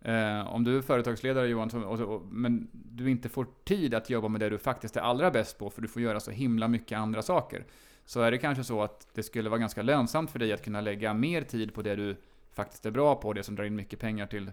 [0.00, 4.28] Eh, om du är företagsledare Johan, och, och, men du inte får tid att jobba
[4.28, 6.98] med det du faktiskt är allra bäst på, för du får göra så himla mycket
[6.98, 7.64] andra saker.
[8.04, 10.80] Så är det kanske så att det skulle vara ganska lönsamt för dig att kunna
[10.80, 12.16] lägga mer tid på det du
[12.54, 14.50] faktiskt är bra på, det som drar in mycket pengar till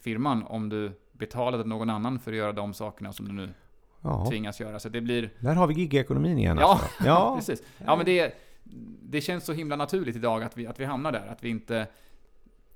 [0.00, 3.48] firman, om du betalade någon annan för att göra de sakerna som du nu
[4.00, 4.26] ja.
[4.28, 4.78] tvingas göra.
[4.78, 5.30] Så det blir...
[5.40, 7.04] Där har vi gigekonomin igen ja, alltså.
[7.06, 7.62] ja, precis.
[7.86, 8.34] Ja, men det,
[9.02, 11.26] det känns så himla naturligt idag att vi, att vi hamnar där.
[11.26, 11.86] Att vi inte...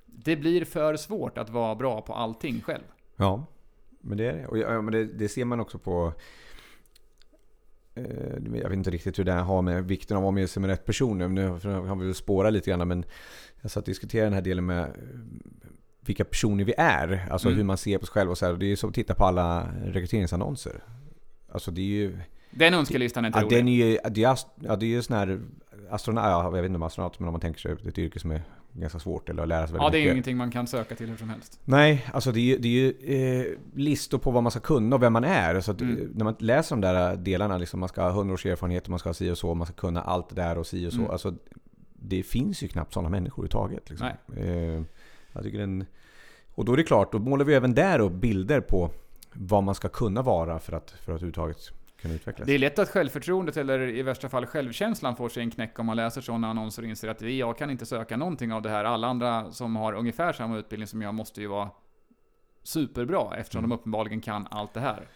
[0.05, 2.83] Det blir för svårt att vara bra på allting själv.
[3.15, 3.45] Ja,
[4.01, 4.47] men det är det.
[4.47, 6.13] Och ja, men det, det ser man också på
[7.95, 8.03] eh,
[8.53, 10.69] jag vet inte riktigt hur det har med vikten av att vara med sig med
[10.69, 11.27] rätt personer.
[11.27, 13.05] Nu har vi väl spårat lite grann men
[13.61, 14.89] jag satt och diskuterade den här delen med eh,
[16.01, 17.27] vilka personer vi är.
[17.31, 17.57] Alltså mm.
[17.57, 18.53] hur man ser på sig själv och så här.
[18.53, 20.83] Det är som att titta på alla rekryteringsannonser.
[21.51, 22.17] Alltså det är ju...
[22.51, 23.57] Den önskelistan är inte ja, rolig.
[23.57, 25.39] Den är ju, det är, ja, det är ju sån här
[25.89, 28.31] astronaut, ja, jag vet inte om astronaut, men om man tänker sig ett yrke som
[28.31, 28.41] är
[28.71, 30.13] ganska svårt eller att lära sig väldigt Ja, det är mycket.
[30.13, 31.59] ingenting man kan söka till hur som helst.
[31.65, 34.95] Nej, alltså det är ju, det är ju eh, listor på vad man ska kunna
[34.95, 35.61] och vem man är.
[35.61, 36.11] Så mm.
[36.15, 39.09] när man läser de där delarna, liksom, man ska ha 100 års erfarenhet, man ska
[39.09, 40.99] ha si och så, man ska kunna allt det där och si och så.
[40.99, 41.11] Mm.
[41.11, 41.33] Alltså,
[41.99, 43.89] det finns ju knappt sådana människor överhuvudtaget.
[43.89, 44.09] Liksom.
[44.37, 44.83] Eh,
[45.33, 45.85] jag tycker den,
[46.55, 48.89] och då är det klart, då målar vi även där upp bilder på
[49.33, 52.45] vad man ska kunna vara för att, för att överhuvudtaget kunna utvecklas.
[52.45, 55.85] Det är lätt att självförtroendet, eller i värsta fall självkänslan, får sig en knäck om
[55.85, 58.83] man läser sådana annonser och inser att jag kan inte söka någonting av det här.
[58.85, 61.69] Alla andra som har ungefär samma utbildning som jag måste ju vara
[62.63, 63.69] superbra eftersom mm.
[63.69, 65.07] de uppenbarligen kan allt det här.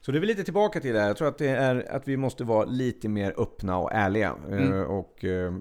[0.00, 1.06] Så det är väl lite tillbaka till det här.
[1.06, 4.34] Jag tror att det är att vi måste vara lite mer öppna och ärliga.
[4.48, 4.86] Eh, mm.
[4.86, 5.54] Och eh,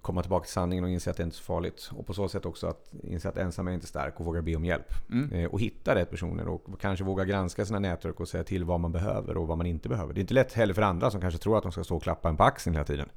[0.00, 1.90] komma tillbaka till sanningen och inse att det inte är så farligt.
[1.96, 4.56] Och på så sätt också att inse att ensam är inte stark och våga be
[4.56, 4.92] om hjälp.
[5.10, 5.32] Mm.
[5.32, 8.80] Eh, och hitta rätt personer och kanske våga granska sina nätverk och säga till vad
[8.80, 10.14] man behöver och vad man inte behöver.
[10.14, 12.02] Det är inte lätt heller för andra som kanske tror att de ska stå och
[12.02, 13.08] klappa en på axeln hela tiden.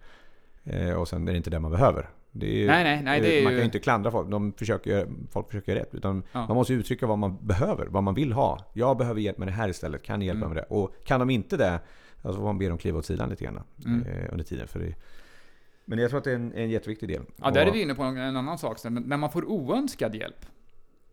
[0.98, 2.10] Och sen är det inte det man behöver.
[2.34, 4.30] Är, nej, nej, nej, det är man kan ju inte klandra folk.
[4.30, 5.96] De försöker, folk försöker göra rätt.
[5.96, 6.48] Utan ja.
[6.48, 8.66] Man måste uttrycka vad man behöver, vad man vill ha.
[8.74, 10.04] Jag behöver hjälp med det här istället.
[10.04, 10.50] Kan ni hjälpa mm.
[10.50, 10.76] med det?
[10.76, 11.80] Och kan de inte det,
[12.22, 14.04] så får man be dem kliva åt sidan lite grann mm.
[14.04, 14.68] eh, under tiden.
[14.68, 14.96] För det,
[15.86, 17.22] men jag tror att det är en, en jätteviktig del.
[17.36, 18.78] Ja, där är vi inne på en, annan sak.
[18.84, 20.46] När man får oönskad hjälp.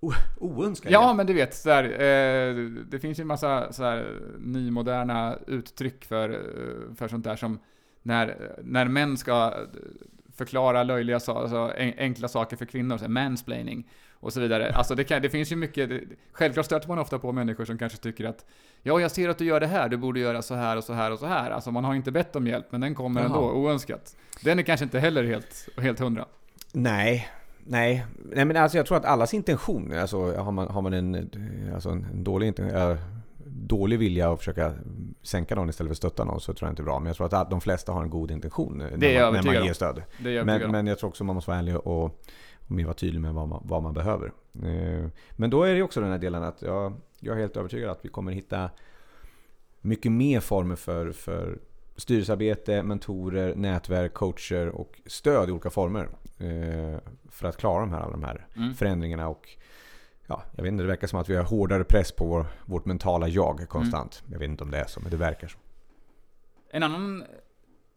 [0.01, 3.85] O, oönskad Ja, men du vet, så där, eh, det finns ju en massa så
[3.85, 7.59] här, nymoderna uttryck för, eh, för sånt där som
[8.03, 9.55] när, när män ska
[10.37, 14.73] förklara löjliga alltså enkla saker för kvinnor, så mansplaining och så vidare.
[14.75, 16.01] Alltså det, kan, det finns ju mycket, det,
[16.33, 18.45] självklart stöter man ofta på människor som kanske tycker att
[18.83, 20.93] Ja, jag ser att du gör det här, du borde göra så här och så
[20.93, 21.51] här och så här.
[21.51, 23.27] Alltså man har inte bett om hjälp, men den kommer Jaha.
[23.27, 24.17] ändå oönskat.
[24.45, 26.27] Den är kanske inte heller helt, helt hundra.
[26.73, 27.29] Nej,
[27.65, 31.31] nej, nej men alltså jag tror att allas intention, alltså har man, har man en,
[31.75, 32.97] alltså en dålig, äh,
[33.67, 34.73] dålig vilja att försöka
[35.23, 36.99] sänka någon istället för att stötta någon så tror jag inte är bra.
[36.99, 38.99] Men jag tror att de flesta har en god intention när, man,
[39.33, 40.03] när man ger stöd.
[40.19, 42.21] Jag Men, men jag tror också man måste vara ärlig och, och
[42.67, 44.33] mer vara tydlig med vad man, vad man behöver.
[44.65, 47.91] Eh, Men då är det också den här delen att jag, jag är helt övertygad
[47.91, 48.71] att vi kommer hitta
[49.81, 51.59] mycket mer former för, för
[51.97, 56.09] styrelsearbete, mentorer, nätverk, coacher och stöd i olika former.
[56.39, 56.99] eh,
[57.31, 58.75] För att klara de här, alla de här Mm.
[58.75, 59.29] förändringarna.
[59.29, 59.49] Och,
[60.29, 62.85] ja, jag vet inte, det verkar som att vi har hårdare press på vår, vårt
[62.85, 64.23] mentala jag konstant.
[64.33, 65.59] Jag vet inte om det är så, men det verkar så.
[66.71, 67.25] En annan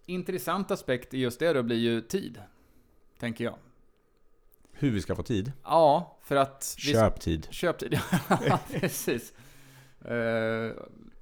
[0.06, 2.42] intressant aspekt i just det då blir ju tid.
[3.20, 3.56] Tänker jag.
[4.74, 5.52] Hur vi ska få tid?
[5.64, 6.76] Ja, för att...
[6.86, 7.48] vi- Köp tid.
[7.52, 8.00] Köp tid.
[8.48, 9.34] Ja, precis.
[10.06, 10.72] Eh,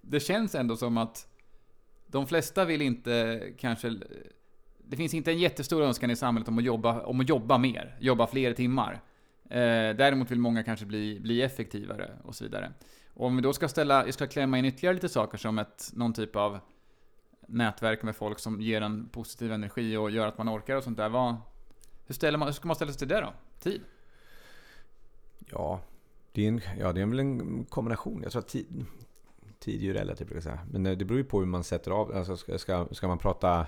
[0.02, 1.28] Det känns ändå som att
[2.08, 3.96] de flesta vill inte kanske...
[4.88, 7.98] Det finns inte en jättestor önskan i samhället om att jobba, om att jobba mer,
[8.00, 9.02] jobba fler timmar.
[9.50, 12.74] Eh, Däremot vill många kanske bli, bli effektivare och så vidare.
[13.14, 15.92] Och om vi då ska ställa, jag ska klämma in ytterligare lite saker som ett,
[15.94, 16.60] någon typ av
[17.48, 20.98] nätverk med folk som ger en positiv energi och gör att man orkar och sånt
[20.98, 21.10] där.
[21.10, 21.36] Vad,
[22.08, 23.34] hur, ställer man, hur ska man ställa sig till det då?
[23.60, 23.82] Tid?
[25.52, 25.82] Ja,
[26.32, 28.20] det är, en, ja, det är väl en kombination.
[28.24, 28.86] Jag tror att tid,
[29.60, 30.60] tid är ju relativt, brukar jag säga.
[30.72, 32.16] Men eh, det beror ju på hur man sätter av.
[32.16, 33.68] Alltså ska, ska, ska man prata...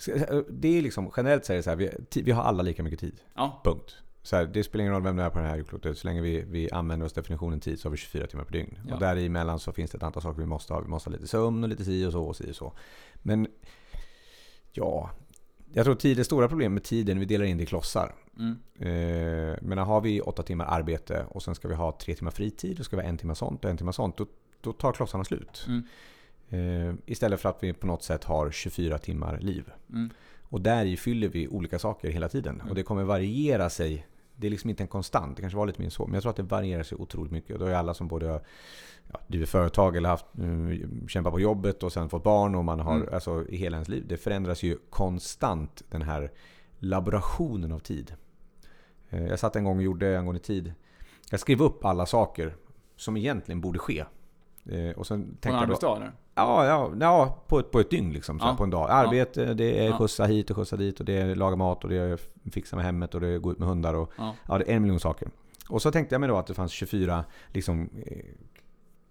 [0.00, 1.90] Ska- Det är liksom, generellt är det så här, vi,
[2.22, 3.20] vi har alla lika mycket tid.
[3.34, 3.96] Ja, Punkt.
[4.22, 5.98] Så här, det spelar ingen roll vem det är på det här jordklotet.
[5.98, 8.78] Så länge vi, vi använder oss definitionen tid så har vi 24 timmar per dygn.
[8.88, 8.94] Ja.
[8.94, 10.80] Och däremellan så finns det ett antal saker vi måste ha.
[10.80, 12.72] Vi måste ha lite sömn och lite si och så och si och så.
[13.22, 13.46] Men
[14.72, 15.10] ja,
[15.72, 18.14] jag tror tid, det stora problemet med tiden, vi delar in det i klossar.
[18.38, 18.56] mm.
[18.78, 22.78] Eh, men har vi åtta timmar arbete och sen ska vi ha tre timmar fritid
[22.78, 24.16] och ska vi ha en timme sånt och en timme sånt.
[24.16, 24.26] Då,
[24.60, 25.64] då tar klossarna slut.
[25.68, 25.82] Mm.
[26.50, 29.70] Eh, istället för att vi på något sätt har 24 timmar liv.
[29.90, 30.10] Mm.
[30.42, 32.54] Och där fyller vi olika saker hela tiden.
[32.54, 32.68] Mm.
[32.68, 34.06] Och det kommer variera sig.
[34.36, 35.36] Det är liksom inte en konstant.
[35.36, 36.06] Det kanske var lite mer så.
[36.06, 37.52] Men jag tror att det varierar sig otroligt mycket.
[37.52, 38.42] Och då är alla som både har
[39.12, 42.80] ja, drivit företag eller haft, mm, kämpat på jobbet och sen fått barn och man
[42.80, 43.08] har Mm.
[43.14, 44.04] alltså, i hela ens liv.
[44.08, 46.30] Det förändras ju konstant den här
[46.78, 48.14] laborationen av tid.
[49.10, 50.72] Eh, Jag satt en gång och gjorde angående tid.
[51.30, 52.54] Jag skrev upp alla saker
[52.96, 54.04] som egentligen borde ske.
[54.66, 56.12] Eh, Och sen På en arbetsdag?
[56.40, 58.40] Ja, ja, ja på, ett, på ett dygn liksom.
[58.40, 58.54] Så Ja.
[58.56, 58.90] På en dag.
[58.90, 59.96] Arbete, det är Ja.
[59.98, 62.18] skjutsa hit och skjutsa dit och det är laga mat och det är
[62.50, 64.34] fixa med hemmet och det är gå ut med hundar och Ja.
[64.48, 65.28] ja, det är en miljon saker.
[65.68, 68.16] Och så tänkte jag mig då att det fanns 24 liksom, eh,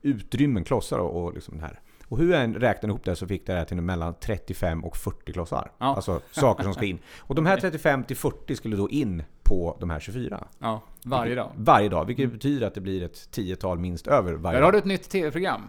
[0.02, 1.80] utrymmen, klossar och, och liksom det här.
[2.08, 4.98] Och hur jag än räknade ihop det så fick det här till mellan 35 och
[4.98, 5.72] 40 klossar.
[5.78, 5.86] Ja.
[5.96, 7.00] Alltså saker som ska in.
[7.18, 10.48] Och de här 35 till 40 skulle då in på de här 24.
[10.60, 11.52] Ja, varje dag.
[11.56, 14.74] Varje dag, vilket betyder att det blir ett tiotal minst över varje Där har dag.
[14.74, 15.62] du ett nytt tv-program.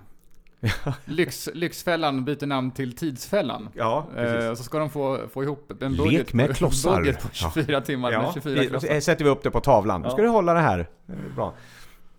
[1.04, 3.68] Lyx, Lyxfällan byter namn till Tidsfällan.
[3.74, 4.06] Ja.
[4.16, 6.96] Eh, så ska de få, få ihop en Lek budget, med på, klossar.
[7.00, 8.94] budget på 24 timmar med 24 vi- klossar.
[8.94, 10.00] så sätter vi upp det på tavlan.
[10.00, 10.10] Nu Ja.
[10.12, 10.88] ska du hålla det här.
[11.06, 11.54] Det är Bra.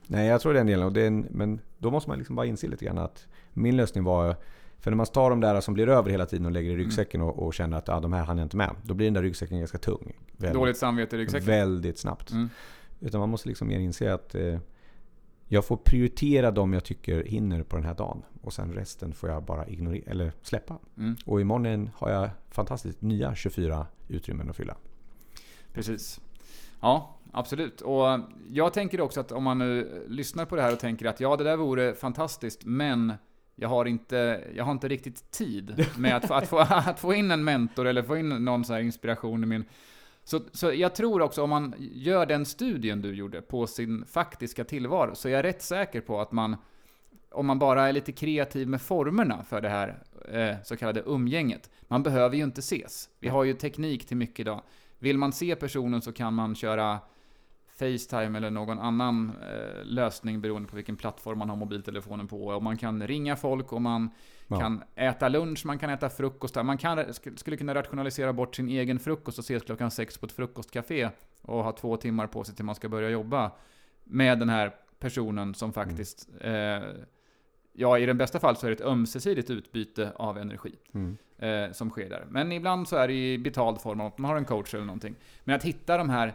[0.08, 0.86] Nej, jag tror den delen.
[0.86, 3.78] Och det är en, men då måste man liksom bara inse lite grann att min
[3.78, 4.36] lösning var...
[4.80, 7.22] För när man tar de där som blir över hela tiden och lägger i ryggsäcken
[7.22, 8.76] och, och känner att ah, de här hann jag inte med.
[8.84, 10.14] Då blir den där ryggsäcken ganska tung.
[10.38, 11.48] Väldigt, Dåligt samvete i ryggsäcken.
[11.48, 12.32] väldigt snabbt.
[12.32, 12.50] Mm.
[13.00, 14.60] Utan man måste liksom mer inse att eh,
[15.54, 18.24] jag får prioritera de jag tycker hinner på den här dagen.
[18.42, 20.78] Och sen resten får jag bara ignorera, eller släppa.
[20.98, 21.16] Mm.
[21.26, 24.76] Och imorgon har jag fantastiskt nya 24 utrymmen att fylla.
[25.74, 26.22] Precis.
[26.82, 27.82] Ja, absolut.
[27.82, 31.20] Och jag tänker också att om man nu lyssnar på det här och tänker att
[31.20, 33.14] ja, det där vore fantastiskt, men
[33.56, 37.14] jag har inte, jag har inte riktigt tid med att, få- att, få, att få
[37.14, 39.66] in en mentor eller få in någon så här inspiration i min...
[40.32, 44.64] Så, så jag tror också om man gör den studien du gjorde på sin faktiska
[44.64, 46.58] tillvaro, så är jag rätt säker på att man,
[47.32, 51.70] om man bara är lite kreativ med formerna för det här eh, så kallade umgänget,
[51.82, 53.10] man behöver ju inte ses.
[53.20, 54.62] Vi har ju teknik till mycket idag.
[55.00, 57.00] Vill man se personen så kan man köra
[57.82, 62.46] Facetime eller någon annan eh, lösning beroende på vilken plattform man har mobiltelefonen på.
[62.48, 64.10] Och man kan ringa folk och man
[64.48, 64.60] Ja.
[64.60, 66.56] kan äta lunch, man kan äta frukost.
[66.56, 70.26] Man kan, sk- skulle kunna rationalisera bort sin egen frukost och ses klockan sex på
[70.26, 71.10] ett frukostcafé
[71.42, 73.52] och ha två timmar på sig till man ska börja jobba
[74.04, 76.80] med den här personen som faktiskt eh,
[77.74, 81.18] Ja, i den bästa fall så är det ett ömsesidigt utbyte av energi Mm.
[81.38, 82.26] eh, som sker där.
[82.30, 85.16] Men ibland så är det i betald form, att man har en coach eller någonting.
[85.44, 86.34] Men att hitta de här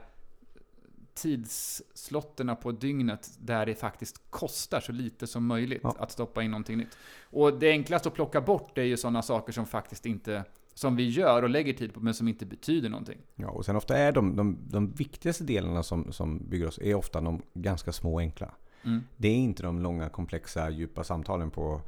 [1.17, 5.97] tidslotterna på dygnet där det faktiskt kostar så lite som möjligt Ja.
[5.99, 6.99] att stoppa in någonting nytt.
[7.23, 11.09] Och det enklaste att plocka bort är ju sådana saker som faktiskt inte, som vi
[11.09, 13.19] gör och lägger tid på, men som inte betyder någonting.
[13.35, 16.95] Ja, och sen ofta är de, de, de viktigaste delarna som, som bygger oss är
[16.95, 18.51] ofta de ganska små och enkla.
[18.85, 19.03] Mm.
[19.17, 21.81] Det är inte de långa, komplexa, djupa samtalen på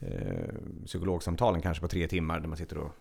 [0.00, 0.54] eh,
[0.86, 2.92] psykologsamtalen kanske på tre timmar där man sitter och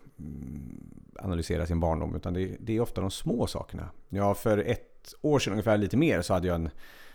[1.19, 2.15] analysera sin barndom.
[2.15, 3.89] Utan det, det, är ofta de små sakerna.
[4.09, 6.69] Ja, för ett år sedan ungefär, lite mer, så hade jag en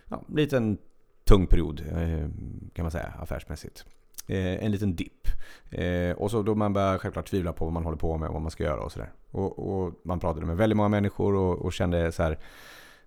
[0.09, 0.79] ja, liten
[1.25, 2.29] tung period eh,
[2.73, 3.85] kan man säga affärsmässigt.
[4.27, 5.29] Eh, en liten dipp.
[5.71, 8.33] Eh, och så då man börjar självklart tvivla på vad man håller på med och
[8.33, 9.13] vad man ska göra och sådär.
[9.31, 12.39] Och, och, man pratade med väldigt många människor och, och kände så här,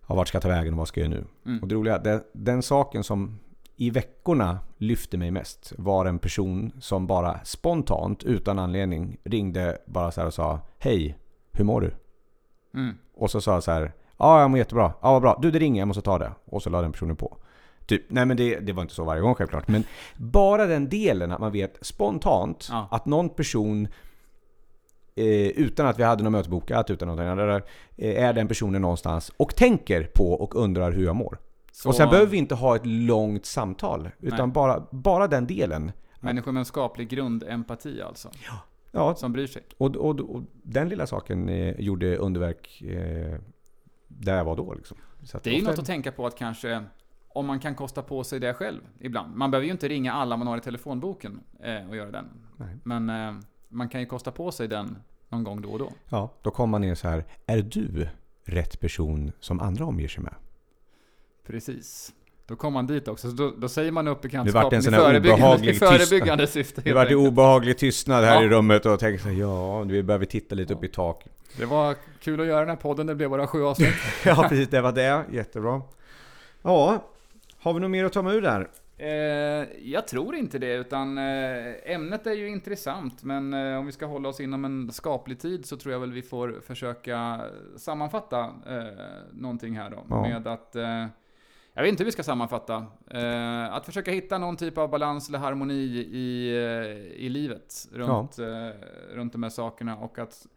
[0.08, 1.52] ja, vart ska jag ta vägen och vad ska jag göra nu?
[1.52, 1.62] Mm.
[1.62, 3.39] Och det roliga, den, den saken som
[3.76, 10.12] i veckorna lyfte mig mest var en person som bara spontant, utan anledning, ringde bara
[10.12, 11.17] så och sa Hej,
[11.52, 11.94] hur mår du?
[12.74, 12.96] Mm.
[13.13, 14.94] Och så sa jag så här Ja, jag mår jättebra.
[15.02, 15.40] Ja, vad bra.
[15.42, 16.32] Du, det ringer, jag måste ta det.
[16.46, 17.38] Och så la den personen på.
[17.86, 19.68] Typ, nej men det, det var inte så varje gång självklart.
[19.68, 19.84] Men
[20.18, 22.88] bara den delen att man vet spontant ja.
[22.92, 23.88] att någon person
[25.16, 28.82] eh, utan att vi hade något möte bokat, utan någonting annat, eh, är den personen
[28.82, 31.38] någonstans och tänker på och undrar hur jag mår.
[31.72, 31.90] Så...
[31.90, 35.92] Och sen behöver vi inte ha ett långt samtal, utan bara, bara den delen.
[36.20, 38.30] Människor med en skaplig grundempati alltså?
[38.48, 38.54] Ja.
[38.92, 39.16] ja.
[39.16, 39.64] Som bryr sig?
[39.78, 43.40] Och, och, och den lilla saken eh, gjorde underverk eh,
[44.26, 44.74] där jag var då.
[44.74, 44.98] Liksom.
[45.44, 46.84] det är ju något att tänka på att kanske
[47.34, 49.36] om man kan kosta på sig det själv ibland.
[49.36, 52.26] Man behöver ju inte ringa alla man har i telefonboken eh, och göra den.
[52.58, 52.78] Nej.
[52.84, 53.34] Men eh,
[53.70, 54.98] man kan ju kosta på sig den
[55.30, 55.92] någon gång då och då.
[56.10, 57.26] Ja, då kommer man ner så här.
[57.46, 58.08] Är du
[58.46, 60.34] rätt person som andra omger sig med?
[61.48, 62.14] Precis.
[62.46, 65.74] Då kommer man dit också, så då, då säger man upp bekantskapen i förebyggande, i
[65.74, 66.82] förebyggande syfte.
[66.82, 68.44] Det vart en obehaglig tystnad här ja.
[68.44, 70.78] i rummet och tänkte så här, ja, vi behöver titta lite ja.
[70.78, 71.26] upp i tak.
[71.58, 73.96] Det var kul att göra den här podden, det blev bara sju avsnitt.
[74.26, 75.26] ja, precis, det var det.
[75.32, 75.82] Jättebra.
[76.62, 77.04] Ja,
[77.58, 78.68] har vi något mer att ta med ur där?
[79.02, 83.92] Eh, jag tror inte det, utan eh, ämnet är ju intressant, men eh, om vi
[83.92, 87.42] ska hålla oss inom en skaplig tid så tror jag väl vi får försöka
[87.78, 88.84] sammanfatta eh,
[89.32, 90.06] någonting här då.
[90.10, 90.22] Ja.
[90.22, 90.76] Med att,
[91.74, 92.86] jag vet inte hur vi ska sammanfatta.
[93.72, 96.50] Att försöka hitta någon typ av balans eller harmoni i,
[97.16, 98.72] i livet runt, ja.
[99.14, 100.48] runt de här sakerna och att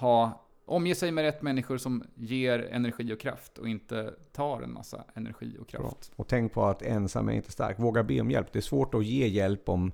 [0.00, 4.72] ha Omge sig med rätt människor som ger energi och kraft och inte tar en
[4.72, 6.10] massa energi och kraft.
[6.10, 6.14] Bra.
[6.16, 7.78] Och tänk på att ensam är inte stark.
[7.78, 8.52] Våga be om hjälp.
[8.52, 9.92] Det är svårt att ge hjälp om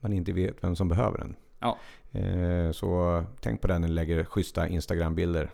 [0.00, 1.36] man inte vet vem som behöver den.
[1.58, 1.78] Ja.
[2.12, 5.50] Eh, så tänk på det när ni lägger schyssta Instagram-bilder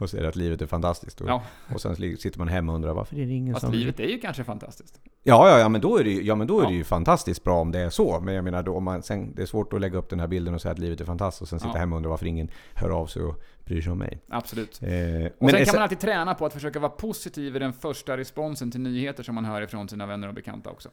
[0.00, 1.20] och säger att livet är fantastiskt.
[1.20, 1.42] Och, ja.
[1.74, 3.74] och sen sitter man hemma och undrar varför är det ingen Fast som...
[3.74, 5.00] livet är ju kanske fantastiskt.
[5.26, 7.44] Ja, ja, ja men då är det ju, ja, men då är det ju fantastiskt
[7.44, 8.20] bra om det är så.
[8.20, 10.26] Men jag menar, då, om man, sen, det är svårt att lägga upp den här
[10.26, 11.78] bilden och säga att livet är fantastiskt och sen sitta ja.
[11.78, 14.20] hemma och undra varför ingen hör av sig och bryr sig om mig.
[14.28, 14.82] Absolut.
[14.82, 14.88] Eh,
[15.38, 18.70] och sen kan man alltid träna på att försöka vara positiv i den första responsen
[18.70, 20.88] till nyheter som man hör ifrån sina vänner och bekanta också.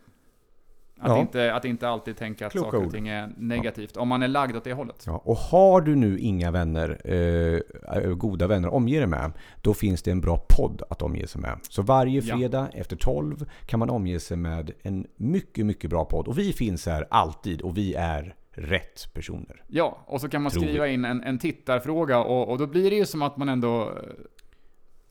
[1.01, 1.19] Att, ja.
[1.19, 4.01] inte, att inte alltid tänka att Kloka saker och ting är negativt, ja.
[4.01, 5.03] om man är lagd åt det hållet.
[5.07, 9.73] Ja, och har du nu inga vänner, eh, goda vänner att omge dig med, då
[9.73, 11.59] finns det en bra podd att omge sig med.
[11.61, 16.27] Så varje fredag efter 12 kan man omge sig med en mycket, mycket bra podd.
[16.27, 19.63] Och vi finns här alltid och vi är rätt personer.
[19.67, 22.95] Ja, och så kan man skriva in en, en tittarfråga och, och då blir det
[22.95, 23.89] ju som att man ändå eh,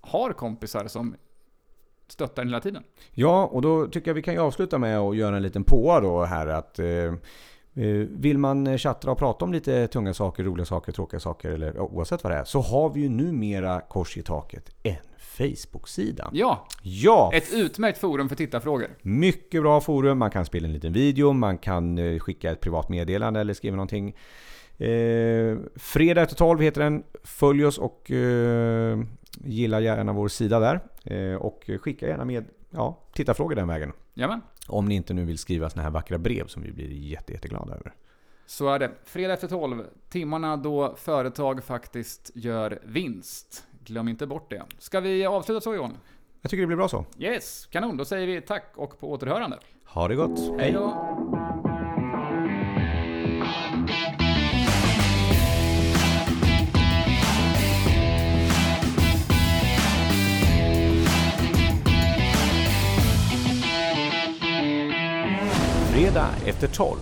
[0.01, 1.15] har kompisar som
[2.13, 2.83] stöttar hela tiden.
[3.13, 6.01] Ja, och då tycker jag vi kan ju avsluta med att göra en liten påa
[6.01, 7.13] då här att eh, eh
[8.11, 12.25] vill man chatta och prata om lite tunga saker, roliga saker, tråkiga saker eller oavsett
[12.25, 16.31] vad det är så har vi ju numera kors i taket en Facebook-sida.
[16.33, 16.67] Ja!
[16.83, 17.31] Ja!
[17.35, 18.89] Ett utmärkt forum för tittarfrågor.
[19.03, 20.19] Mycket bra forum.
[20.19, 23.77] Man kan spela en liten video, man kan eh, skicka ett privat meddelande eller skriva
[23.77, 24.15] någonting.
[24.81, 27.03] Eh, fredag efter 12 heter den.
[27.25, 28.99] Följ oss och eh,
[29.45, 30.81] gilla gärna vår sida där.
[31.05, 33.93] Eh, och skicka gärna med ja, tittarfrågor den vägen.
[34.15, 34.41] Jamen.
[34.69, 37.75] Om ni inte nu vill skriva såna här vackra brev som vi blir jätte, jätteglada
[37.75, 37.93] över.
[38.47, 38.91] Så är det.
[39.05, 43.65] Fredag efter 12, timmarna då företag faktiskt gör vinst.
[43.85, 44.63] Glöm inte bort det.
[44.79, 45.97] Ska vi avsluta så Johan?
[46.43, 47.05] Jag tycker det blir bra så.
[47.19, 47.97] Yes, kanon.
[47.97, 49.59] Då säger vi tack och på återhörande.
[49.85, 50.41] Ha det gott.
[50.59, 51.70] Hej då.
[65.93, 66.99] Fredag efter 12